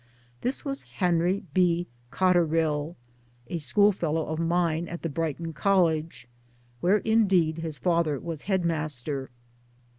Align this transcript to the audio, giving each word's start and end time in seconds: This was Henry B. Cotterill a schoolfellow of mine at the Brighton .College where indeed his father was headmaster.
This 0.41 0.65
was 0.65 0.81
Henry 0.81 1.43
B. 1.53 1.85
Cotterill 2.09 2.95
a 3.49 3.59
schoolfellow 3.59 4.25
of 4.29 4.39
mine 4.39 4.87
at 4.87 5.03
the 5.03 5.09
Brighton 5.09 5.53
.College 5.53 6.27
where 6.79 6.97
indeed 6.97 7.59
his 7.59 7.77
father 7.77 8.19
was 8.19 8.41
headmaster. 8.41 9.29